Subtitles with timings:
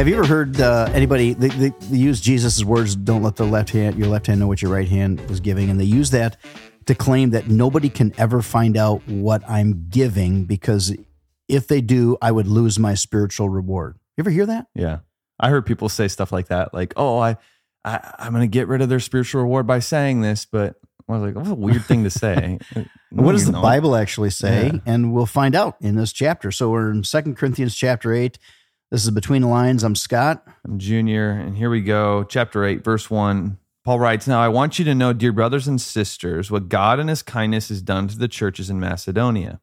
[0.00, 2.96] Have you ever heard uh, anybody they, they, they use Jesus' words?
[2.96, 5.68] Don't let the left hand, your left hand, know what your right hand is giving,
[5.68, 6.38] and they use that
[6.86, 10.96] to claim that nobody can ever find out what I'm giving because
[11.48, 13.98] if they do, I would lose my spiritual reward.
[14.16, 14.68] You ever hear that?
[14.74, 15.00] Yeah.
[15.38, 17.36] I heard people say stuff like that, like, "Oh, I,
[17.84, 20.76] I I'm going to get rid of their spiritual reward by saying this," but
[21.10, 22.58] I was like, "That's a weird thing to say."
[23.12, 23.62] No, what does the not.
[23.62, 24.66] Bible actually say?
[24.72, 24.78] Yeah.
[24.86, 26.52] And we'll find out in this chapter.
[26.52, 28.38] So we're in Second Corinthians chapter 8.
[28.90, 29.84] This is Between the Lines.
[29.84, 30.44] I'm Scott.
[30.64, 32.24] I'm Junior, and here we go.
[32.24, 33.56] Chapter 8, verse 1.
[33.84, 37.06] Paul writes, Now I want you to know, dear brothers and sisters, what God in
[37.08, 39.60] his kindness has done to the churches in Macedonia.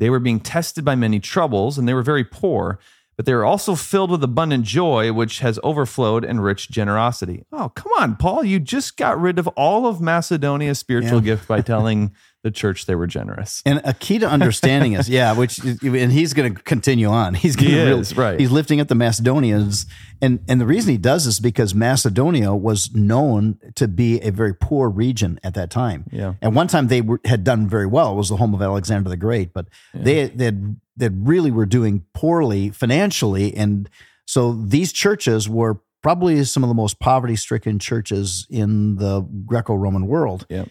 [0.00, 2.80] They were being tested by many troubles, and they were very poor,
[3.16, 7.44] but they were also filled with abundant joy, which has overflowed in rich generosity.
[7.52, 8.42] Oh, come on, Paul.
[8.44, 11.34] You just got rid of all of Macedonia's spiritual Yeah.
[11.36, 12.12] gift by telling
[12.44, 13.62] the church they were generous.
[13.66, 17.34] And a key to understanding is, yeah, which and he's going to continue on.
[17.34, 18.38] He's going He is, right.
[18.38, 19.86] He's lifting up the Macedonians,
[20.22, 24.54] and and the reason he does is because Macedonia was known to be a very
[24.54, 26.04] poor region at that time.
[26.12, 26.34] Yeah.
[26.40, 28.12] At one time, they were, had done very well.
[28.12, 31.66] It was the home of Alexander the Great, but they they had, they really were
[31.66, 33.90] doing poorly financially, and
[34.26, 39.74] so these churches were probably some of the most poverty stricken churches in the Greco
[39.74, 40.46] Roman world.
[40.48, 40.66] Yeah.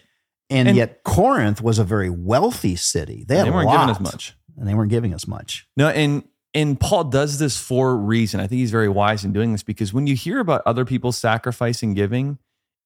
[0.50, 3.24] And, And- yet Corinth was a very wealthy city.
[3.26, 4.34] They, had they weren't giving us lot, much.
[4.56, 5.66] and they weren't giving us much.
[5.76, 6.24] No, and
[6.54, 8.40] and Paul does this for a reason.
[8.40, 11.12] I think he's very wise in doing this because when you hear about other people
[11.12, 12.38] sacrificing giving,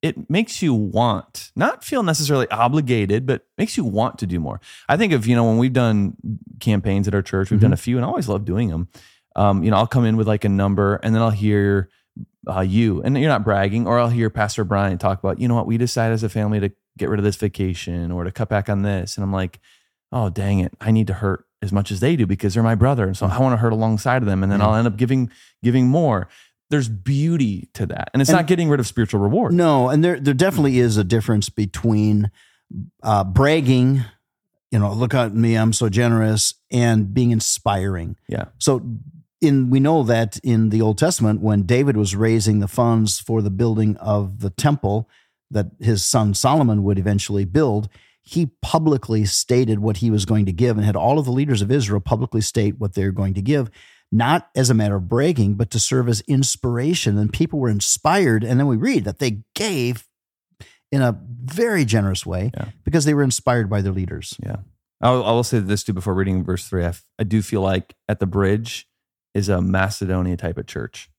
[0.02, 4.60] it makes you want, not feel necessarily obligated, but makes you want to do more.
[4.88, 6.16] I think of, you know, when we've done
[6.58, 8.88] campaigns at our church, we've done a few and I always love doing them.
[9.36, 11.88] Um, you know, I'll come in with like a number and then I'll hear
[12.50, 15.54] uh, you, and you're not bragging, or I'll hear Pastor Brian talk about, you know
[15.54, 18.48] what, we decided as a family to get rid of this vacation or to cut
[18.48, 19.16] back on this.
[19.16, 19.60] And I'm like,
[20.10, 20.74] oh dang it.
[20.80, 23.04] I need to hurt as much as they do because they're my brother.
[23.06, 25.30] And so i want to hurt alongside of them and then i'll end up giving
[25.62, 26.28] giving more.
[26.70, 28.10] There's beauty to that.
[28.12, 29.52] And it's And- not getting rid of spiritual reward.
[29.52, 32.30] No, and there there definitely is a difference between
[33.02, 34.04] uh, bragging,
[34.70, 38.16] you know, look at me, I'm so generous, and being inspiring.
[38.28, 38.46] yeah.
[38.58, 38.82] So
[39.42, 43.42] in we know that in the Old Testament, when David was raising the funds for
[43.42, 45.08] the building of the temple
[45.52, 47.88] that his son Solomon would eventually build,
[48.22, 51.62] he publicly stated what he was going to give and had all of the leaders
[51.62, 53.70] of Israel publicly state what they're going to give,
[54.10, 57.18] not as a matter of bragging, but to serve as inspiration.
[57.18, 58.44] And people were inspired.
[58.44, 60.06] And then we read that they gave
[60.90, 62.66] in a very generous way Yeah.
[62.84, 64.36] because they were inspired by their leaders.
[64.44, 64.56] yeah
[65.00, 68.20] I'll, say this too before reading verse three I, f- I do feel like at
[68.20, 68.86] the bridge
[69.34, 71.10] is a macedonia type of church.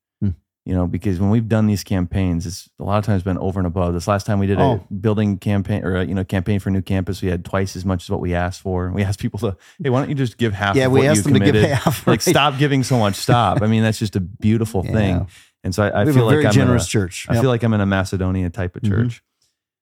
[0.65, 3.59] You know because when we've done these campaigns it's a lot of times been over
[3.59, 3.93] and above.
[3.93, 4.85] This last time we did Oh.
[4.89, 7.75] a building campaign or a, you know campaign for a new campus we had twice
[7.75, 8.89] as much as what we asked for.
[8.91, 11.09] We asked people to hey why don't you just give half Yeah, of we what
[11.09, 11.69] asked you them to give committed?
[11.77, 13.61] half, like stop giving so much stop.
[13.61, 14.91] I mean that's just a beautiful Yeah.
[14.91, 15.27] thing.
[15.65, 17.25] And so i, I feel like i'm generous in a, church.
[17.29, 18.89] I feel like i'm in a macedonia type of Mhm.
[18.89, 19.23] church.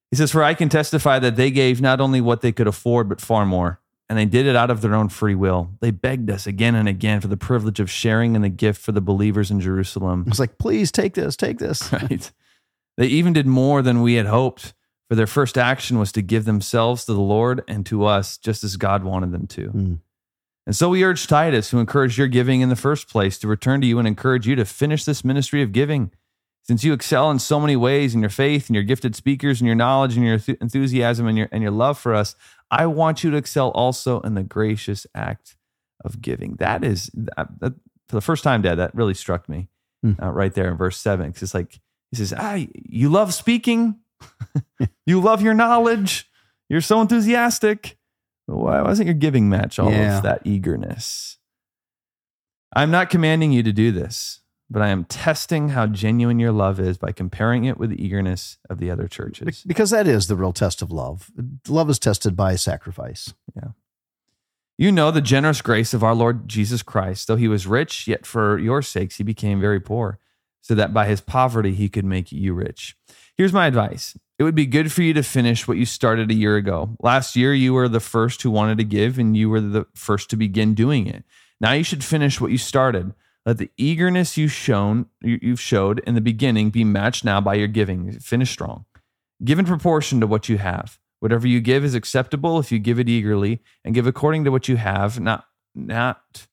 [0.09, 3.07] He says for i can testify that they gave not only what they could afford
[3.09, 3.79] but far more
[4.11, 6.89] and they did it out of their own free will they begged us again and
[6.89, 10.37] again for the privilege of sharing in the gift for the believers in jerusalem It's
[10.39, 11.91] like, please take this, take this.
[11.93, 12.29] right
[12.97, 14.73] they even did more than we had hoped
[15.09, 18.65] for their first action was to give themselves to the lord and to us just
[18.65, 19.99] as god wanted them to Mm.
[20.67, 23.79] and so we urge Titus, who encouraged your giving in the first place, to return
[23.81, 26.11] to you and encourage you to finish this ministry of giving.
[26.63, 29.65] Since you excel in so many ways in your faith and your gifted speakers and
[29.67, 32.35] your knowledge and your enth- enthusiasm and your, and your love for us,
[32.69, 35.55] I want you to excel also in the gracious act
[36.05, 36.55] of giving.
[36.57, 37.47] That is, that,
[38.07, 39.67] for the first time, Dad, that really struck me
[40.03, 40.13] Hmm.
[40.21, 41.27] uh, right there in verse seven.
[41.27, 41.79] Because it's like,
[42.11, 43.99] he says, ah, You love speaking,
[45.05, 46.27] you love your knowledge,
[46.69, 47.97] you're so enthusiastic.
[48.47, 50.17] Why wasn't your giving match all Yeah.
[50.17, 51.37] of that eagerness?
[52.75, 54.40] I'm not commanding you to do this,
[54.71, 58.57] but I am testing how genuine your love is by comparing it with the eagerness
[58.69, 59.63] of the other churches.
[59.67, 61.29] Because that is the real test of love.
[61.67, 63.33] Love is tested by sacrifice.
[63.53, 63.71] Yeah.
[64.77, 67.27] You know the generous grace of our Lord Jesus Christ.
[67.27, 70.19] Though he was rich, yet for your sakes he became very poor,
[70.61, 72.95] so that by his poverty he could make you rich.
[73.35, 76.35] Here's my advice it would be good for you to finish what you started a
[76.35, 76.95] year ago.
[76.99, 80.29] Last year, you were the first who wanted to give, and you were the first
[80.29, 81.25] to begin doing it.
[81.59, 83.13] Now you should finish what you started.
[83.45, 87.55] Let the eagerness you shown you- you've showed in the beginning be matched now by
[87.55, 88.11] your giving.
[88.19, 88.85] Finish strong.
[89.43, 90.99] Give in proportion to what you have.
[91.19, 94.67] Whatever you give is acceptable if you give it eagerly, and give according to what
[94.67, 96.47] you have, not not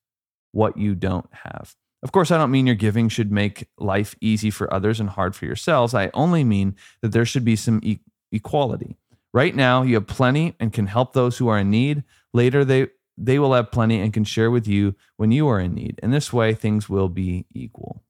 [0.52, 1.74] what you don't have.
[2.02, 5.34] Of course, I don't mean your giving should make life easy for others and hard
[5.34, 5.94] for yourselves.
[5.94, 7.98] I only mean that there should be some e-
[8.30, 8.96] equality.
[9.34, 12.04] Right now, you have plenty and can help those who are in need.
[12.32, 12.88] Later, they
[13.20, 15.98] they will have plenty and can share with you when you are in need.
[16.02, 18.04] In this way, things will be equal.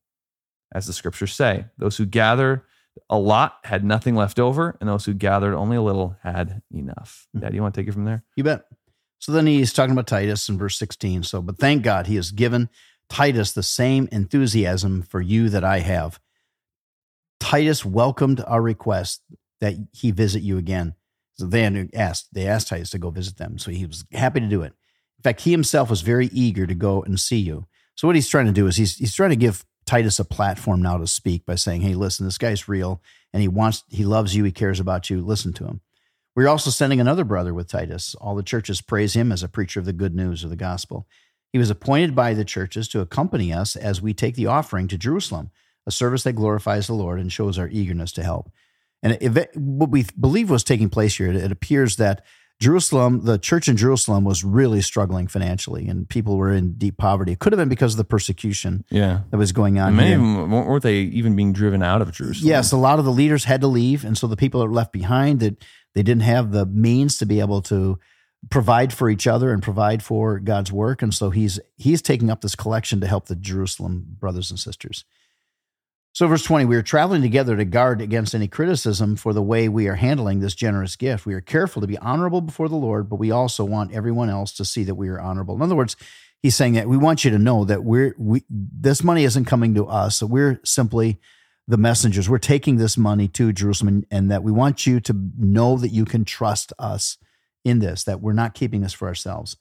[0.75, 1.65] as the scriptures say.
[1.79, 2.63] Those who gather
[3.09, 7.27] a lot had nothing left over, and those who gathered only a little had enough.
[7.35, 7.41] Mhm.
[7.41, 8.23] Dad, you want to take it from there?
[8.37, 8.67] You bet.
[9.19, 11.23] So then he's talking about Titus in verse 16.
[11.23, 12.69] So, but thank God he has given
[13.09, 16.21] Titus the same enthusiasm for you that I have.
[17.41, 19.23] Titus welcomed our request
[19.63, 20.95] that he visit you again.
[21.39, 21.65] So they
[21.95, 23.59] asked, they asked Titus to go visit them.
[23.59, 24.75] So he was happy to do it.
[25.19, 27.67] In fact, he himself was very eager to go and see you.
[27.95, 30.81] So what he's trying to do is he's he's trying to give Titus a platform
[30.81, 34.37] now to speak by saying, "Hey, listen, this guy's real and he wants he loves
[34.37, 35.21] you, he cares about you.
[35.21, 35.81] Listen to him."
[36.37, 38.15] We're also sending another brother with Titus.
[38.21, 41.09] All the churches praise him as a preacher of the good news of the gospel.
[41.53, 44.99] He was appointed by the churches to accompany us as we take the offering to
[44.99, 45.51] Jerusalem,
[45.85, 48.53] a service that glorifies the Lord and shows our eagerness to help.
[49.03, 52.25] And it, what we believe was taking place here, it appears that
[52.61, 57.33] Jerusalem, the church in Jerusalem, was really struggling financially, and people were in deep poverty.
[57.33, 59.21] It could have been because of the persecution Yeah.
[59.31, 59.89] that was going on.
[59.89, 60.19] And many here.
[60.19, 62.49] of them weren't they even being driven out of Jerusalem?
[62.49, 64.75] Yes, a lot of the leaders had to leave, and so the people that were
[64.75, 65.63] left behind that
[65.95, 67.99] they didn't have the means to be able to
[68.51, 72.41] provide for each other and provide for God's work, and so he's he's taking up
[72.41, 75.05] this collection to help the Jerusalem brothers and sisters.
[76.13, 79.69] So, verse 20, we are traveling together to guard against any criticism for the way
[79.69, 81.27] we are handling this generous gift.
[81.27, 84.53] We are careful to be honorable before the Lord, but we also want everyone else
[84.55, 85.55] to see that we are honorable.
[85.55, 85.97] In other words,
[86.43, 89.75] he's saying that we want you to know that we're we this money isn't coming
[89.75, 90.17] to us.
[90.17, 91.21] So we're simply
[91.69, 92.29] the messengers.
[92.29, 95.91] We're taking this money to Jerusalem and, and that we want you to know that
[95.91, 97.19] you can trust us
[97.65, 99.57] in this, that we're not keeping this for ourselves.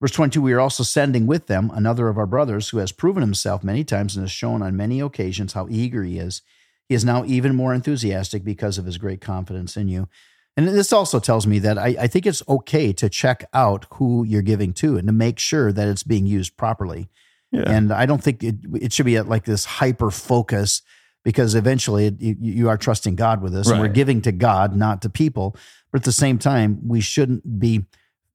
[0.00, 3.22] Verse 22, we are also sending with them another of our brothers who has proven
[3.22, 6.40] himself many times and has shown on many occasions how eager he is.
[6.88, 10.08] He is now even more enthusiastic because of his great confidence in you.
[10.56, 14.24] And this also tells me that I, I think it's okay to check out who
[14.24, 17.08] you're giving to and to make sure that it's being used properly.
[17.52, 17.70] Yeah.
[17.70, 20.82] And I don't think it, it should be at like this hyper focus
[21.24, 24.74] because eventually it, you, you are trusting God with this and we're giving to God,
[24.74, 25.56] not to people.
[25.92, 27.86] But at the same time, we shouldn't be,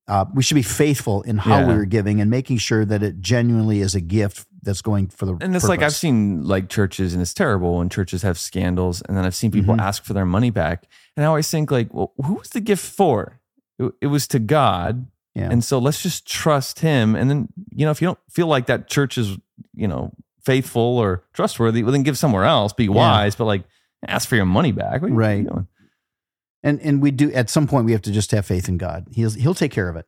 [0.08, 1.68] uh, we should be faithful in how Yeah.
[1.68, 5.38] we're giving and making sure that it genuinely is a gift that's going for the
[5.42, 9.16] And it's like I've seen like churches, and it's terrible when churches have scandals, and
[9.18, 9.82] then I've seen people Mhm.
[9.82, 10.86] ask for their money back,
[11.16, 13.40] and I always think like, well, who was the gift for?
[13.80, 15.50] It, it was to God, Yeah.
[15.52, 17.16] and so let's just trust Him.
[17.16, 19.38] And then you know, if you don't feel like that church is
[19.76, 20.12] you know
[20.44, 22.74] faithful or trustworthy, well, then give somewhere else.
[22.74, 23.64] Be wise, but like
[24.08, 25.02] ask for your money back.
[25.02, 25.48] What are you Right.
[26.66, 29.08] And and we do at some point we have to just have faith in God.
[29.12, 30.08] He'll he'll take care of it.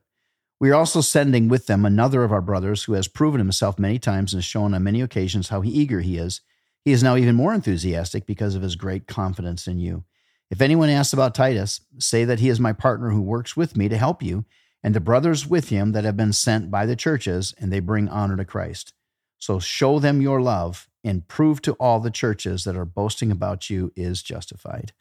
[0.60, 4.00] We are also sending with them another of our brothers who has proven himself many
[4.00, 6.42] times and has shown on many occasions how eager he is.
[6.84, 10.04] He is now even more enthusiastic because of his great confidence in you.
[10.50, 13.88] If anyone asks about Titus, say that he is my partner who works with me
[13.90, 14.46] to help you,
[14.82, 18.10] and the brothers with him that have been sent by the churches, and they bring
[18.10, 18.94] honor to Christ.
[19.38, 23.70] So show them your love and prove to all the churches that are boasting about
[23.70, 24.94] you is justified.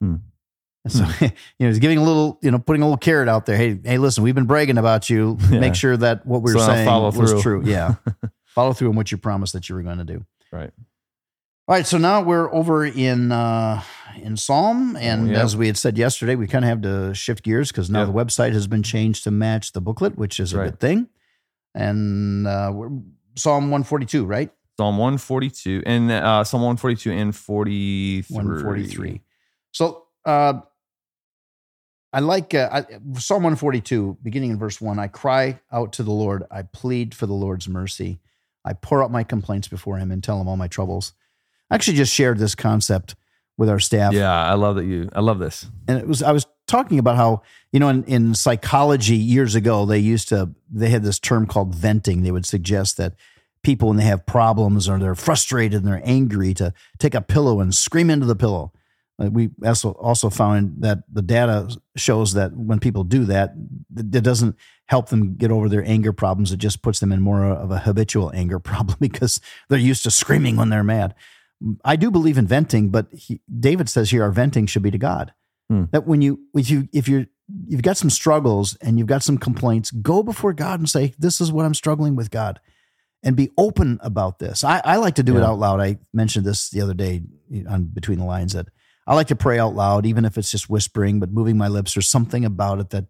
[0.00, 0.16] Hmm.
[0.84, 1.28] And so, you
[1.60, 3.56] know, he's giving a little, you know, putting a little carrot out there.
[3.56, 5.38] Hey, hey, listen, we've been bragging about you.
[5.50, 5.60] Yeah.
[5.60, 7.62] Make sure that what we're So saying was true.
[7.64, 7.94] Yeah.
[8.46, 10.24] follow through on what you promised that you were going to do.
[10.50, 10.70] Right.
[11.68, 13.82] All right, so now we're over in uh,
[14.20, 15.42] in Psalm, and Oh, yeah.
[15.44, 18.12] as we had said yesterday, we kind of have to shift gears because now the
[18.12, 20.64] website has been changed to match the booklet, which is a Right.
[20.66, 21.08] good thing.
[21.74, 22.90] And uh, we're
[23.36, 24.50] Psalm one forty two, right?
[24.78, 28.34] Psalm 142 and uh, Psalm 142 and 43.
[28.36, 29.20] One forty three.
[29.70, 30.60] So uh,
[32.12, 34.98] I like uh, I, Psalm one forty two, beginning in verse one.
[34.98, 36.44] I cry out to the Lord.
[36.50, 38.20] I plead for the Lord's mercy.
[38.64, 41.14] I pour out my complaints before Him and tell Him all my troubles.
[41.70, 43.14] I actually just shared this concept
[43.56, 44.12] with our staff.
[44.12, 45.08] Yeah, I love that you.
[45.14, 45.66] I love this.
[45.88, 47.42] and it was I was talking about how
[47.72, 51.74] you know in, in psychology years ago they used to they had this term called
[51.74, 52.22] venting.
[52.22, 53.14] They would suggest that
[53.62, 57.60] people when they have problems or they're frustrated and they're angry to take a pillow
[57.60, 58.72] and scream into the pillow.
[59.22, 63.54] Uh, we also also found that the data shows that when people do that,
[63.96, 66.52] it doesn't help them get over their anger problems.
[66.52, 70.10] It just puts them in more of a habitual anger problem because they're used to
[70.10, 71.14] screaming when they're mad.
[71.84, 74.98] I do believe in venting, but he, David says here our venting should be to
[74.98, 75.32] God.
[75.70, 75.84] Hmm.
[75.92, 77.26] That when you if you if you're
[77.68, 81.40] you've got some struggles and you've got some complaints, go before God and say, "This
[81.40, 82.60] is what I'm struggling with, God,"
[83.22, 84.64] and be open about this.
[84.64, 85.80] I, I like to do it out loud.
[85.80, 87.22] I mentioned this the other day
[87.68, 88.66] on Between the Lines that
[89.06, 91.94] I like to pray out loud, even if it's just whispering, but moving my lips.
[91.94, 93.06] There's something about it that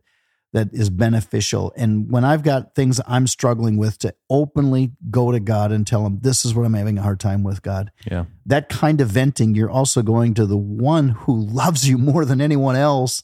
[0.54, 1.72] that is beneficial.
[1.78, 6.04] And when I've got things I'm struggling with, to openly go to God and tell
[6.04, 8.24] Him, "This is what I'm having a hard time with, God." Yeah.
[8.44, 12.40] that kind of venting, you're also going to the one who loves you more than
[12.42, 13.22] anyone else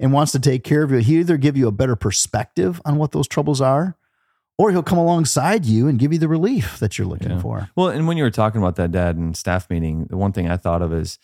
[0.00, 0.98] and wants to take care of you.
[0.98, 3.96] He either give you a better perspective on what those troubles are,
[4.56, 7.40] or he'll come alongside you and give you the relief that you're looking Yeah.
[7.40, 7.68] for.
[7.76, 10.48] Well, and when you were talking about that dad and staff meeting, the one thing
[10.48, 11.18] I thought of is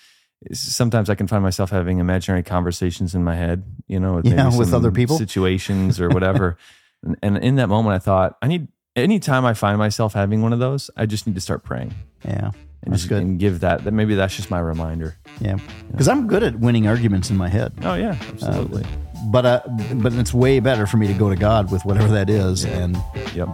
[0.52, 4.56] sometimes I can find myself having imaginary conversations in my head, you know, with, Yeah,
[4.56, 5.18] with other people.
[5.18, 6.56] situations or whatever.
[7.02, 10.52] and, and in that moment, I thought, I need, anytime I find myself having one
[10.52, 12.50] of those, I just need to start praying Yeah,
[12.84, 13.22] and just good.
[13.22, 15.16] and give that, that maybe that's just my reminder.
[15.40, 15.56] yeah.
[15.90, 17.72] Because I'm good at winning arguments in my head.
[17.82, 18.84] Oh, yeah, absolutely.
[19.32, 19.60] but uh,
[19.94, 22.96] but it's way better for me to go to God with whatever that is, and
[23.34, 23.48] yep.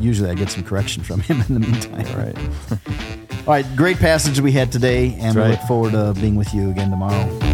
[0.00, 2.06] usually I get some correction from Him in the meantime.
[2.06, 3.18] All right.
[3.44, 6.70] All right, great passage we had today, and we look forward to being with you
[6.70, 7.51] again tomorrow.